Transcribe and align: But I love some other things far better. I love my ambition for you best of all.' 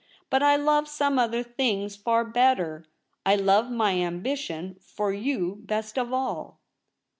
But 0.31 0.41
I 0.41 0.55
love 0.55 0.87
some 0.87 1.19
other 1.19 1.43
things 1.43 1.95
far 1.95 2.25
better. 2.25 2.87
I 3.23 3.35
love 3.35 3.69
my 3.69 3.91
ambition 3.99 4.77
for 4.81 5.13
you 5.13 5.57
best 5.61 5.95
of 5.95 6.11
all.' 6.11 6.59